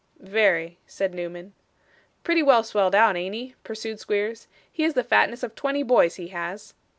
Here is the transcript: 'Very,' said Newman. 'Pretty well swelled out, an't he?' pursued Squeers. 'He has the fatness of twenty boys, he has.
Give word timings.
'Very,' 0.19 0.79
said 0.87 1.13
Newman. 1.13 1.53
'Pretty 2.23 2.41
well 2.41 2.63
swelled 2.63 2.95
out, 2.95 3.15
an't 3.15 3.35
he?' 3.35 3.53
pursued 3.63 3.99
Squeers. 3.99 4.47
'He 4.71 4.81
has 4.81 4.95
the 4.95 5.03
fatness 5.03 5.43
of 5.43 5.53
twenty 5.53 5.83
boys, 5.83 6.15
he 6.15 6.29
has. 6.29 6.73